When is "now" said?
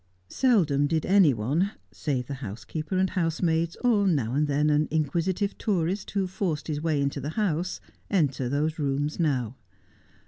4.07-4.33, 9.19-9.57